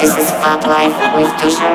[0.00, 1.72] This is Phatlive with Tusha.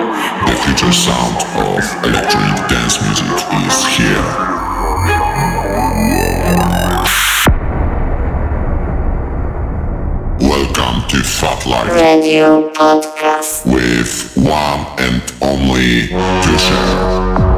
[0.47, 3.27] The future sound of electronic dance music
[3.67, 5.33] is here.
[10.39, 13.65] Welcome to Phatlive Radio Podcast.
[13.65, 16.07] with one and only
[16.43, 17.52] Tusha.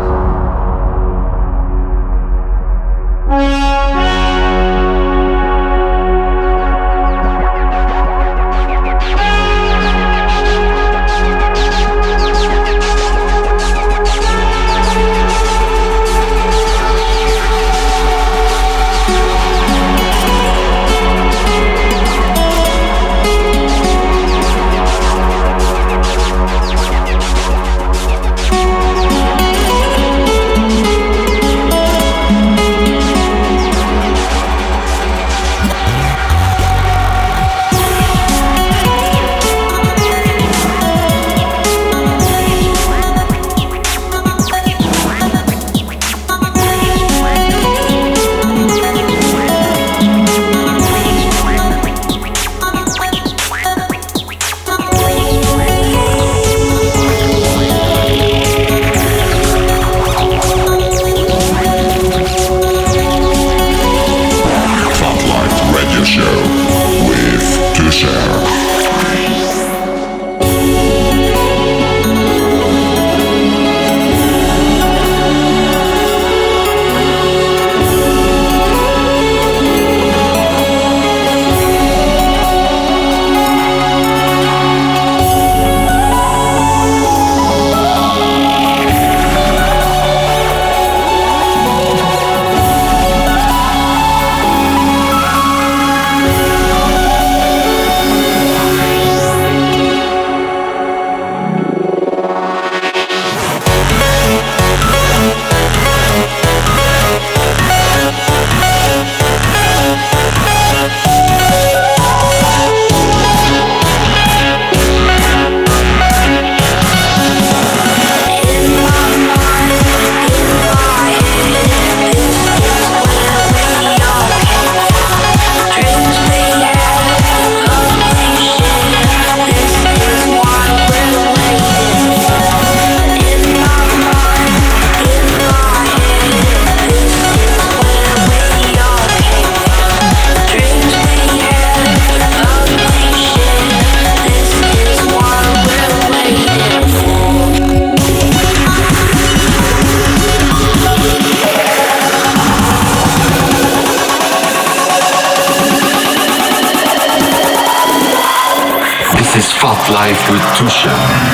[159.96, 161.25] Life with Tusha.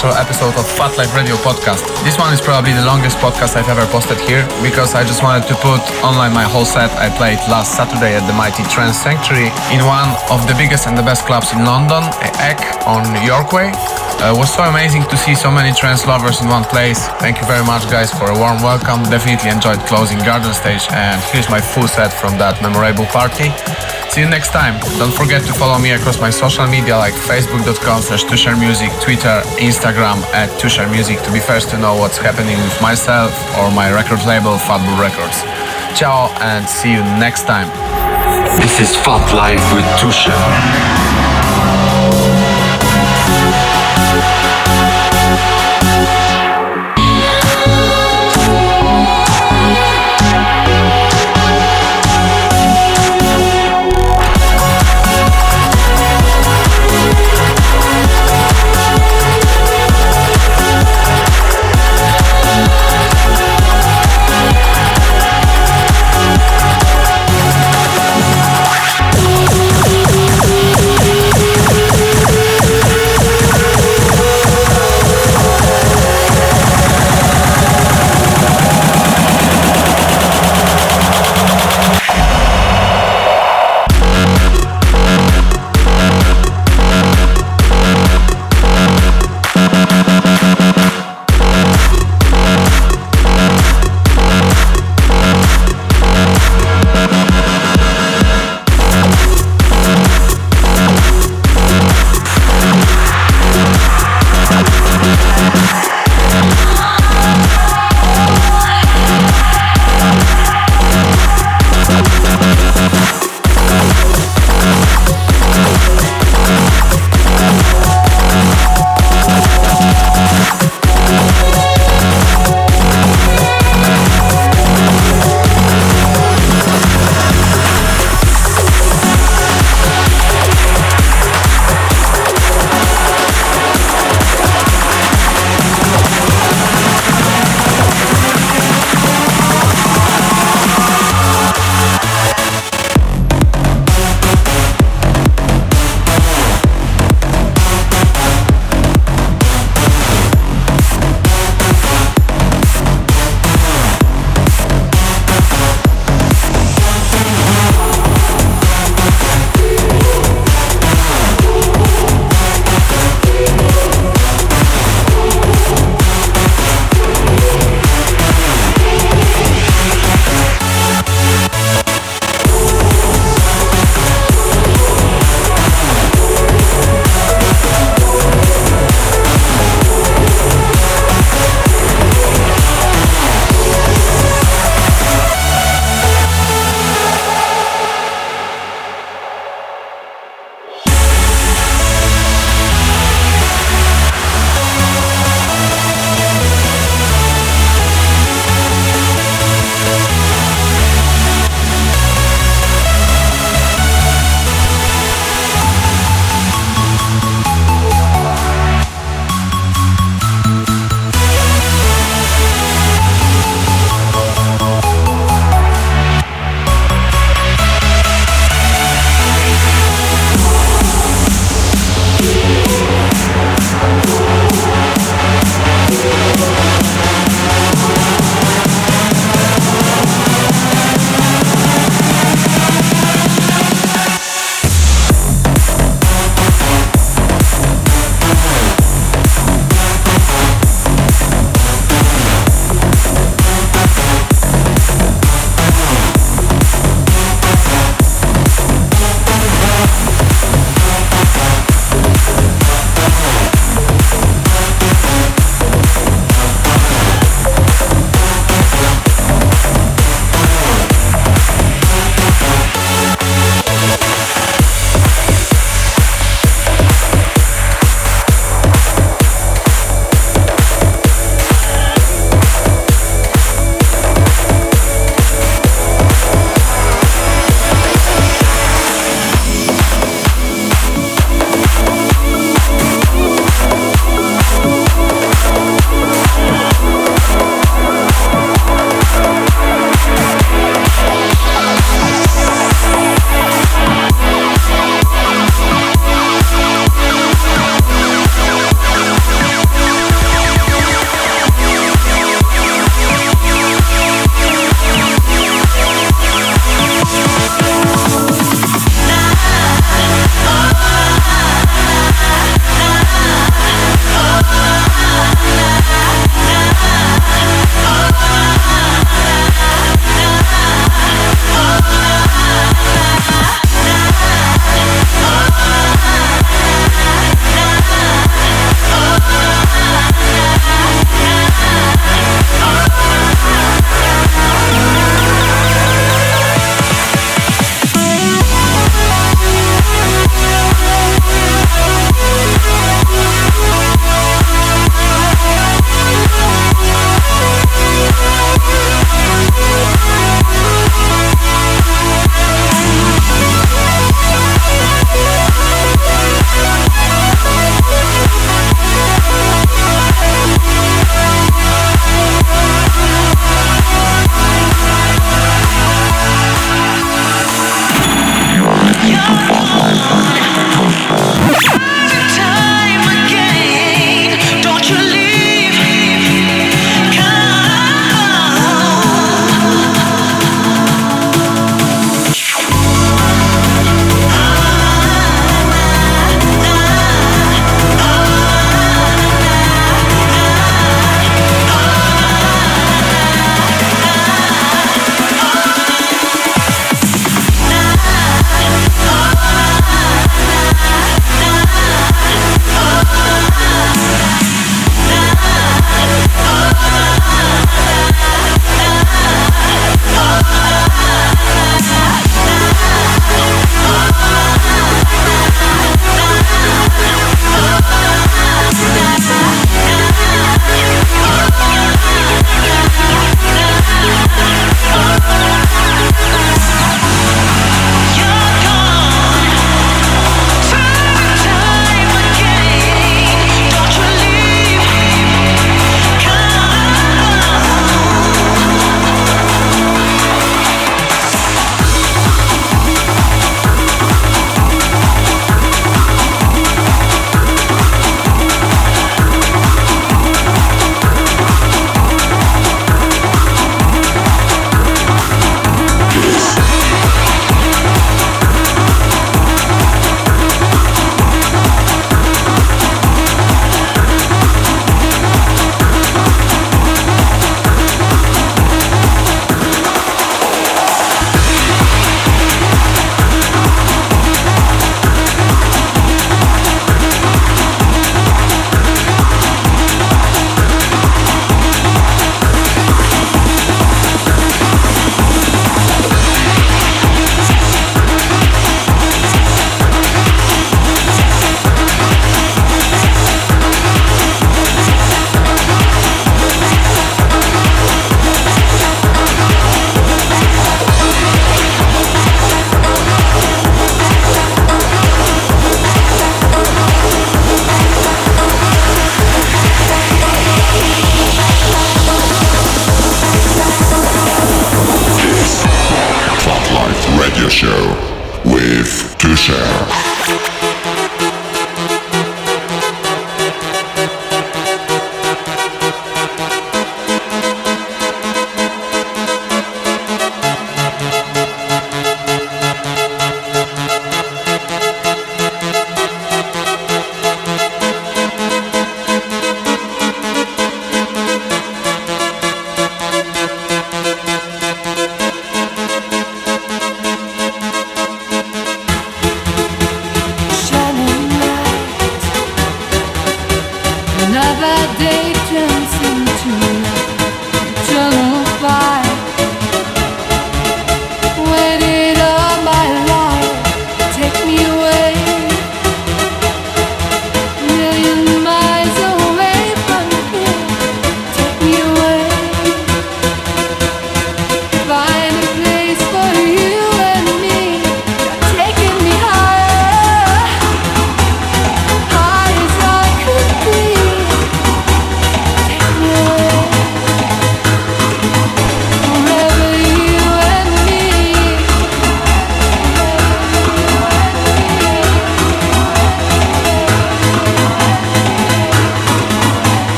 [0.00, 1.84] Special episode of Phatlive Radio podcast.
[2.08, 5.44] This one is probably the longest podcast I've ever posted here because I just wanted
[5.52, 9.52] to put online my whole set I played last Saturday at the mighty Trance Sanctuary
[9.68, 12.00] in one of the biggest and the best clubs in London,
[12.40, 12.56] Egg
[12.88, 13.76] on York Way.
[14.24, 17.04] Uh, it was so amazing to see so many trance lovers in one place.
[17.20, 19.04] Thank you very much guys for a warm welcome.
[19.04, 23.52] Definitely enjoyed closing Garden Stage and here's my full set from that memorable party.
[24.10, 24.80] See you next time.
[24.98, 28.26] Don't forget to follow me across my social media like facebook.com slash
[28.58, 30.50] Music, Twitter, Instagram at
[30.90, 34.98] Music to be first to know what's happening with myself or my record label Fatbull
[34.98, 35.42] Records.
[35.96, 37.68] Ciao and see you next time.
[38.58, 40.99] This is Phatlive with Tusha.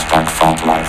[0.00, 0.79] Hashtag Phatlive.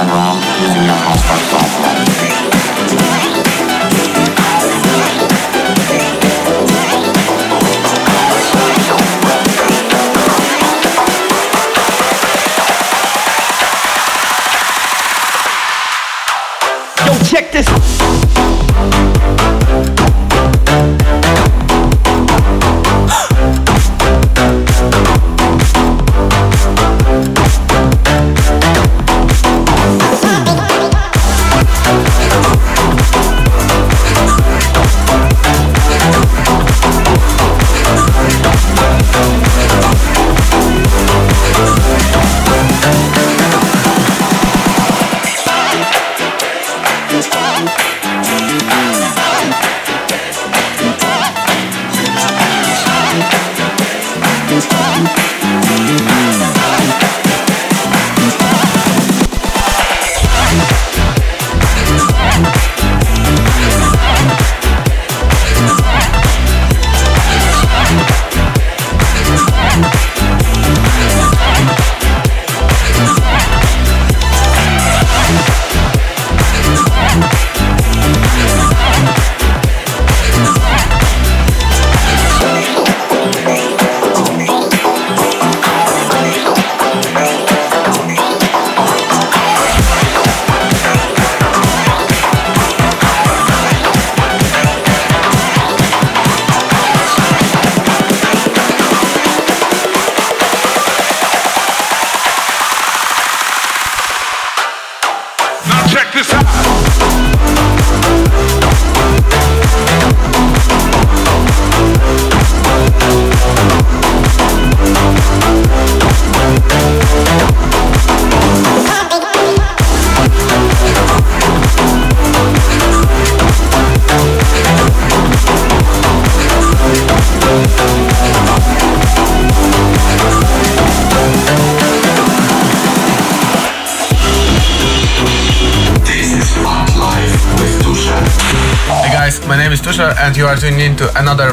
[0.00, 0.29] Instagram using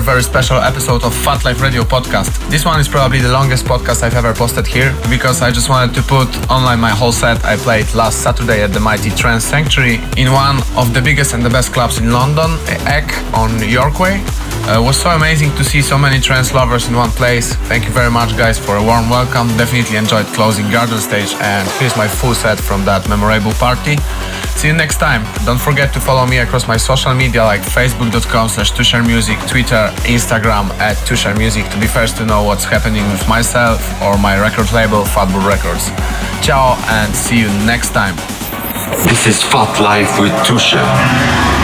[0.08, 2.32] very special episode of Phatlive Radio podcast.
[2.50, 5.94] This one is probably the longest podcast I've ever posted here because I just wanted
[5.96, 9.96] to put online my whole set I played last Saturday at the mighty Trance Sanctuary
[10.16, 14.24] in one of the biggest and the best clubs in London, Egg on York Way.
[14.68, 17.54] Uh, it was so amazing to see so many trance lovers in one place.
[17.72, 19.48] Thank you very much, guys, for a warm welcome.
[19.56, 23.96] Definitely enjoyed closing Garden Stage, and here's my full set from that memorable party.
[24.60, 25.24] See you next time.
[25.46, 28.74] Don't forget to follow me across my social media like facebook.com slash
[29.08, 30.98] Music, Twitter, Instagram at
[31.38, 35.48] Music to be first to know what's happening with myself or my record label, Fatbull
[35.48, 35.88] Records.
[36.46, 38.18] Ciao and see you next time.
[39.08, 41.57] This is Phatlive with Tusha.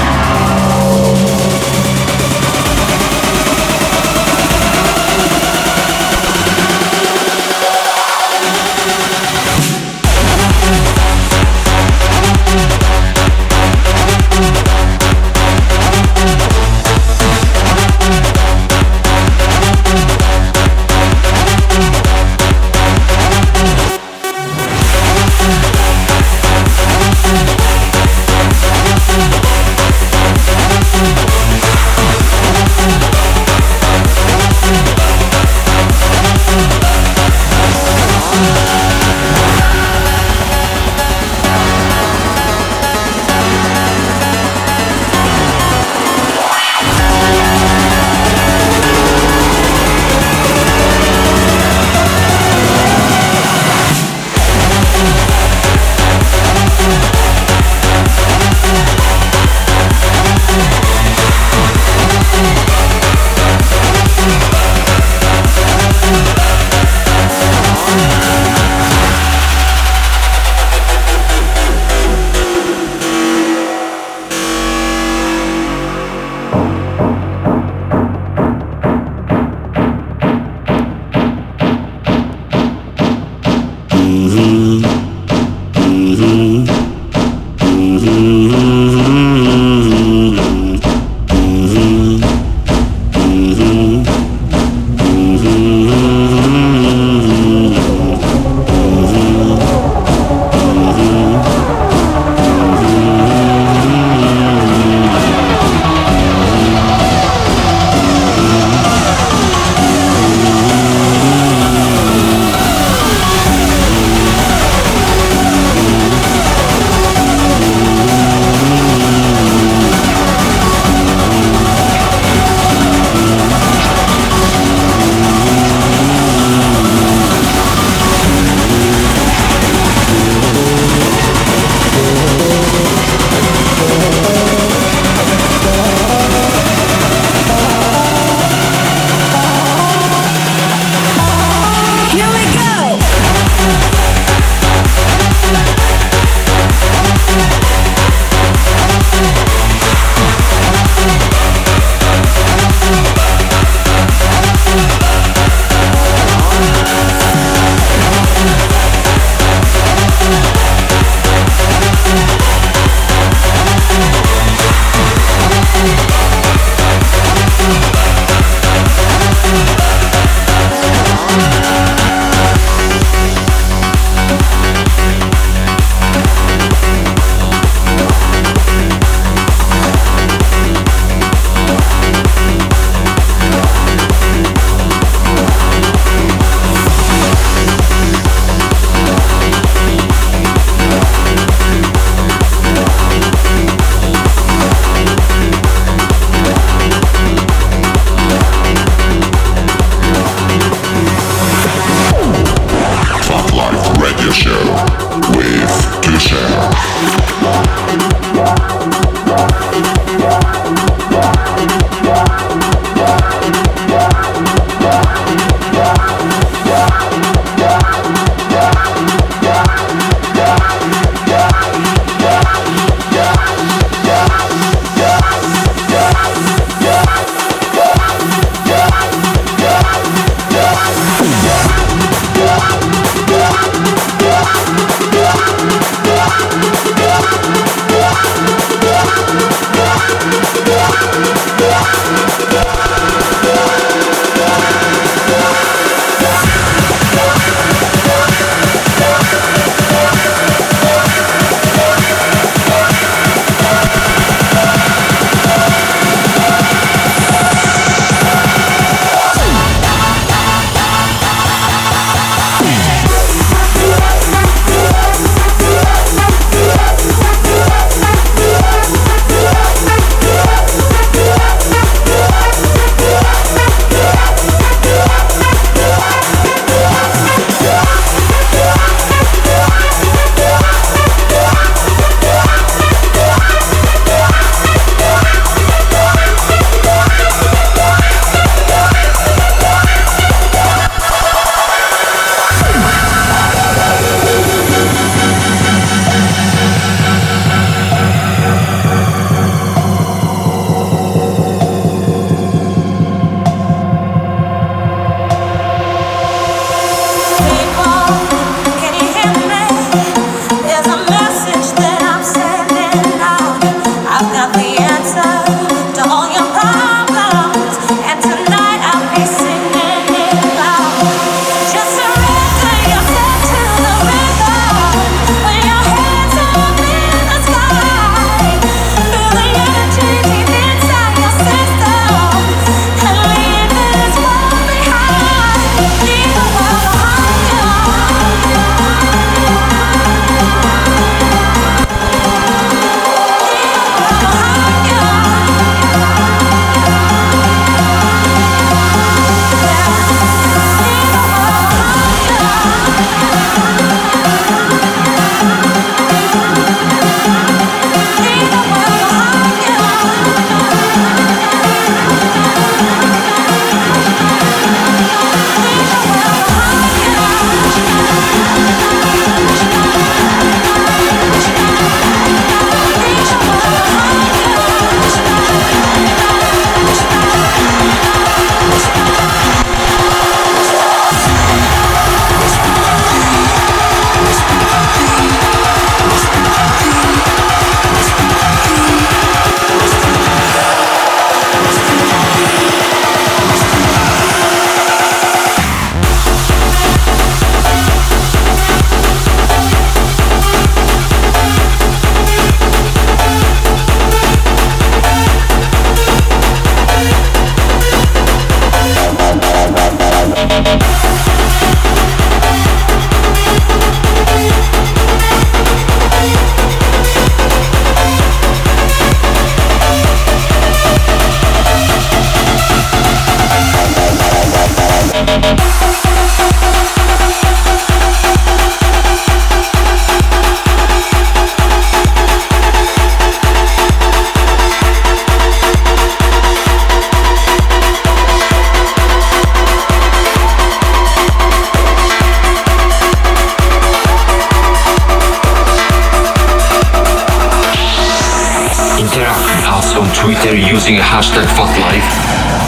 [450.84, 452.04] Using a hashtag Phatlive.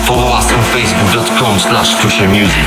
[0.07, 1.99] Follow us on facebook.com slash
[2.31, 2.63] Music.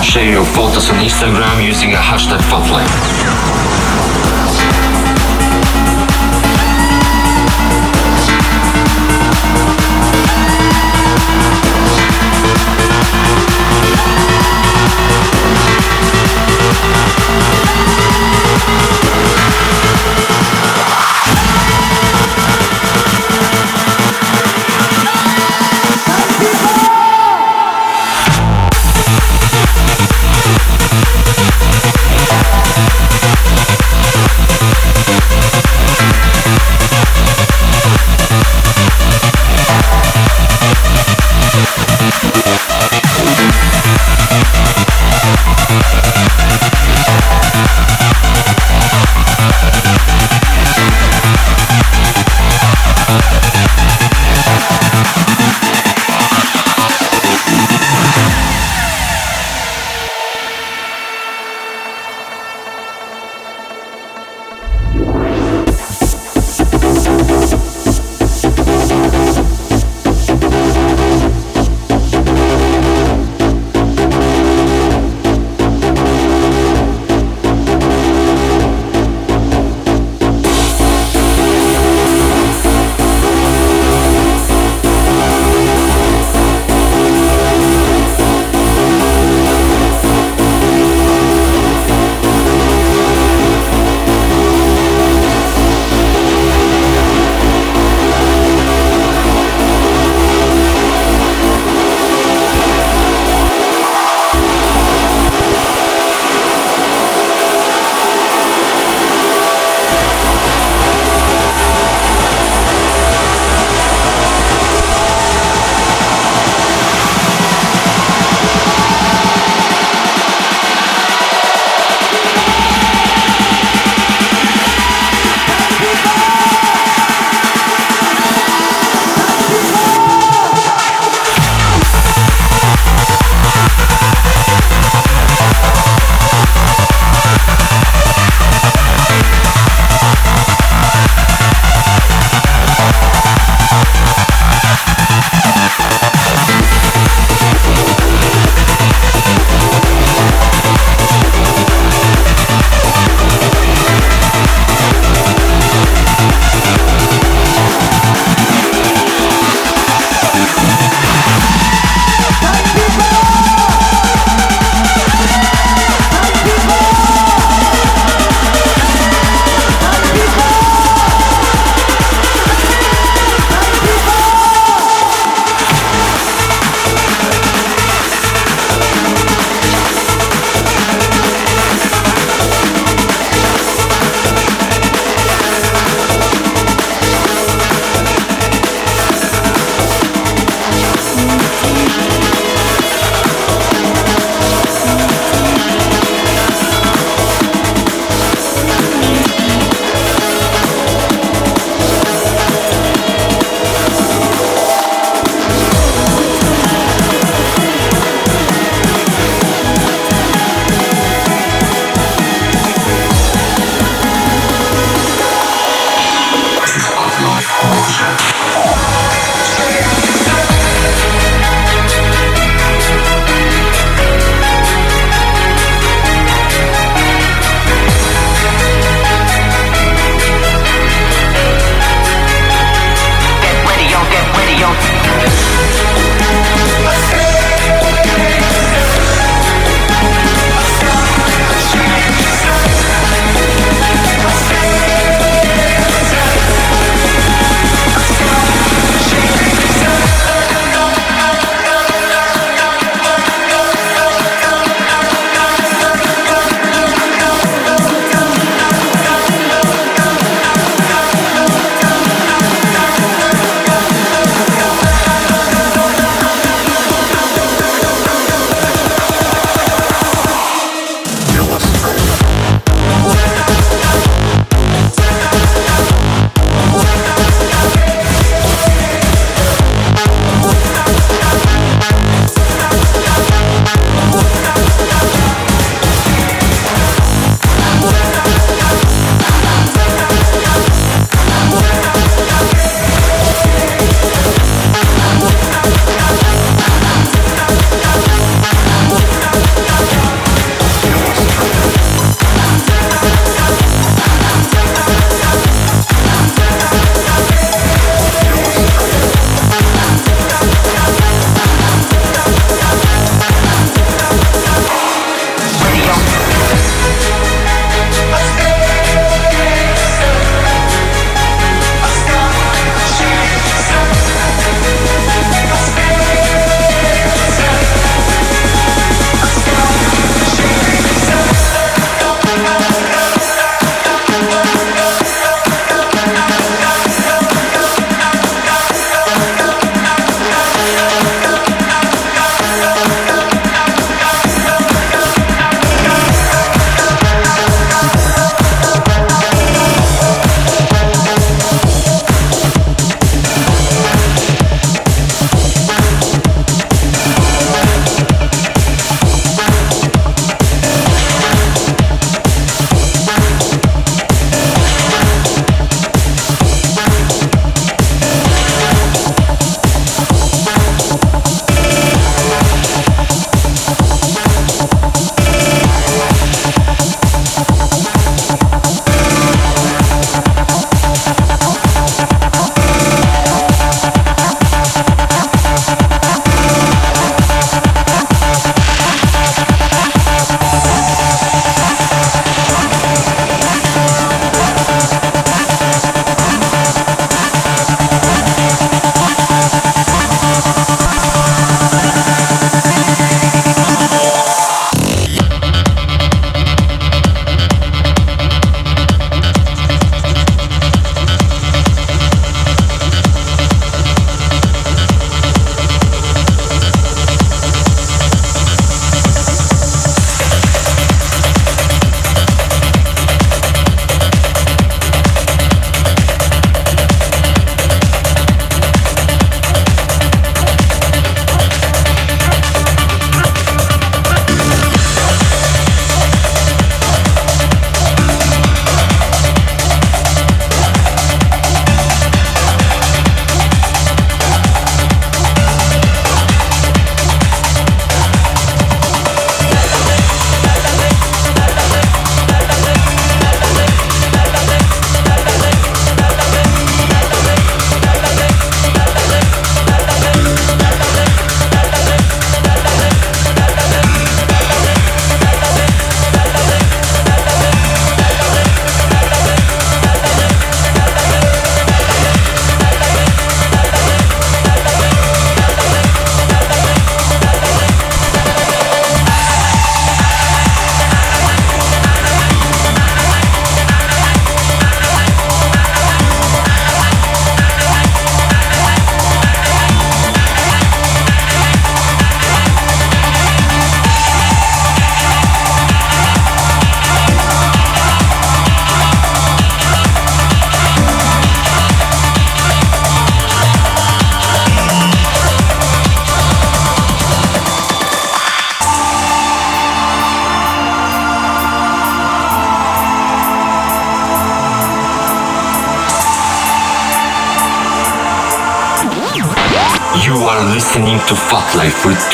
[0.00, 3.75] Share your photos on Instagram using a hashtag Phatlive.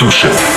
[0.03, 0.52] Life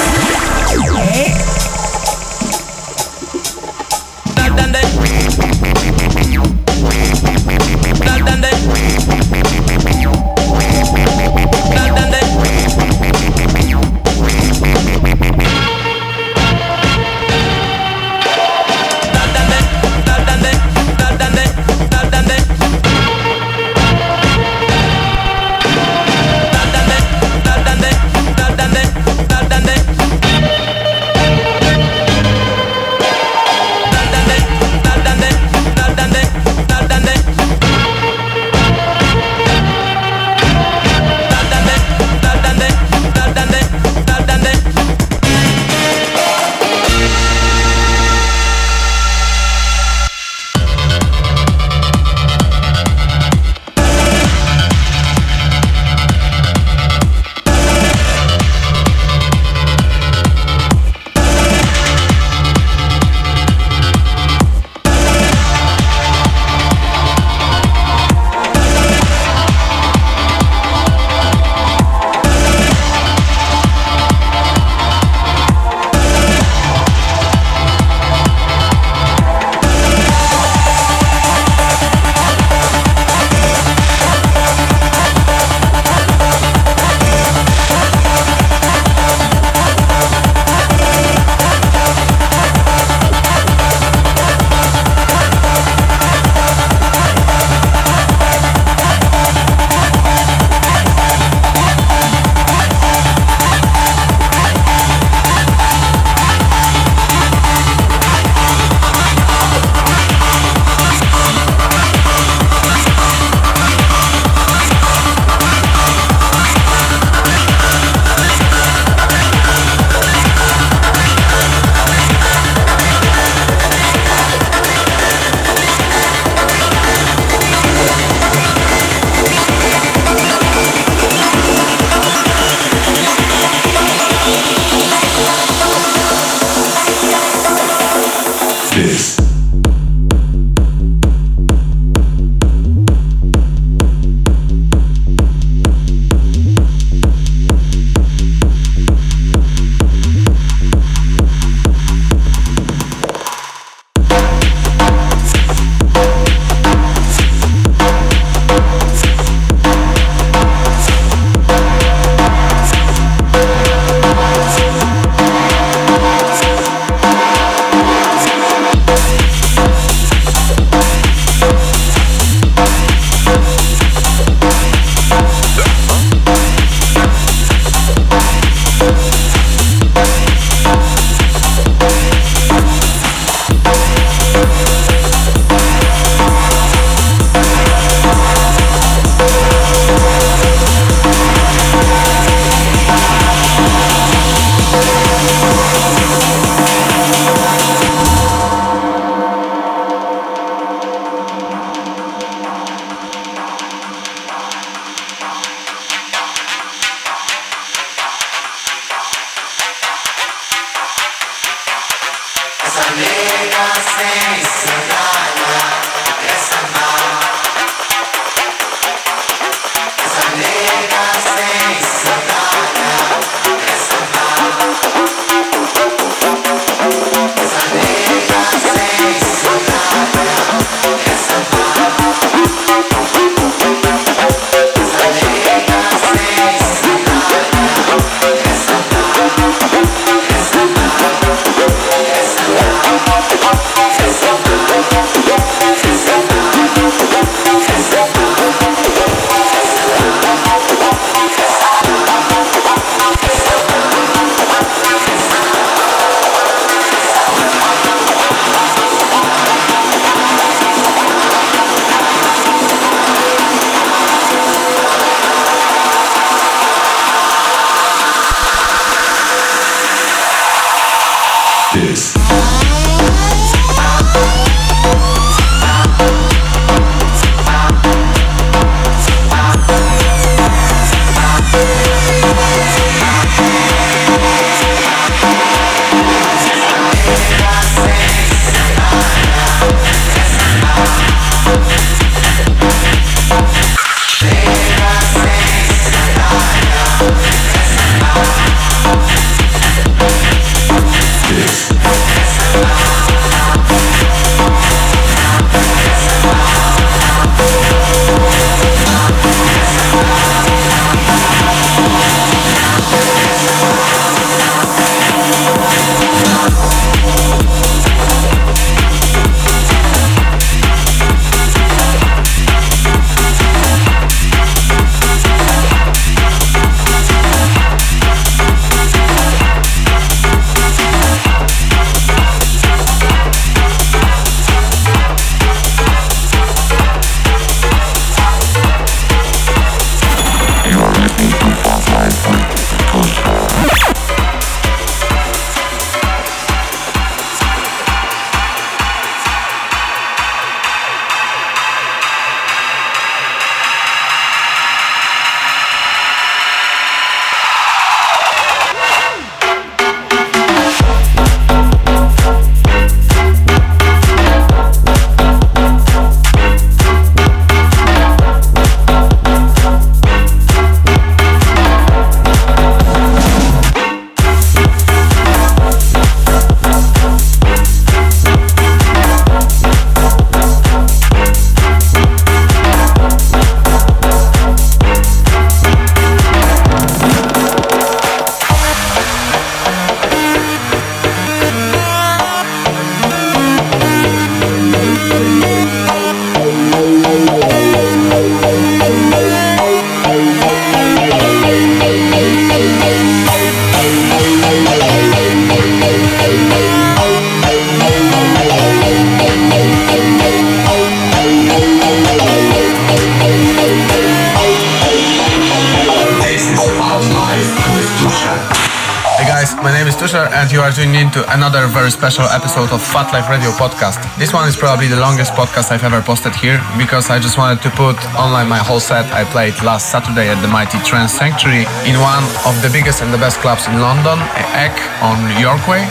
[420.96, 424.02] into another very special episode of Phatlive Radio podcast.
[424.18, 427.62] This one is probably the longest podcast I've ever posted here because I just wanted
[427.62, 431.70] to put online my whole set I played last Saturday at the mighty Trance Sanctuary
[431.86, 434.18] in one of the biggest and the best clubs in London,
[434.58, 434.74] Egg
[435.06, 435.86] on York Way.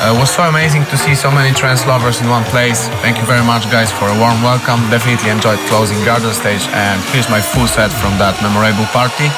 [0.00, 2.88] Uh, it was so amazing to see so many trance lovers in one place.
[3.04, 4.80] Thank you very much, guys, for a warm welcome.
[4.88, 9.28] Definitely enjoyed closing Garden Stage, and here's my full set from that memorable party.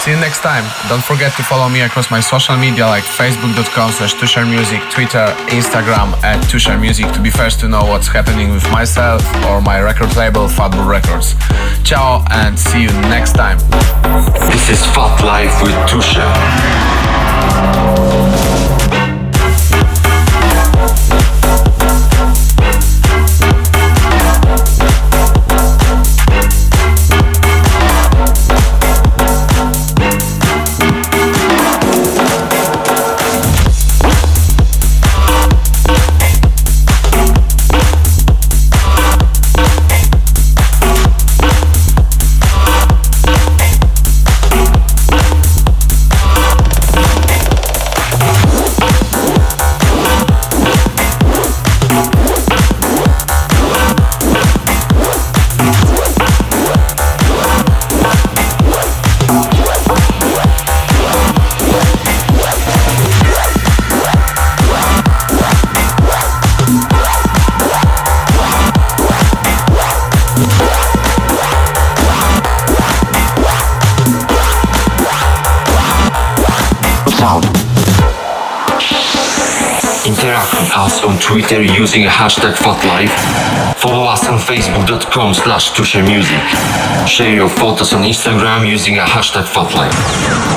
[0.00, 0.64] See you next time.
[0.88, 4.14] Don't forget to follow me across my social media like facebook.com slash
[4.46, 6.40] Music, Twitter, Instagram at
[6.80, 10.88] Music to be first to know what's happening with myself or my record label Fatbull
[10.88, 11.34] Records.
[11.84, 13.58] Ciao and see you next time.
[14.48, 16.24] This is Phatlive with Tusha.
[81.40, 83.08] Twitter using hashtag Phatlive.
[83.76, 85.70] Follow us on facebook.com slash
[86.02, 86.42] Music.
[87.08, 90.49] Share your photos on Instagram using a hashtag Phatlive.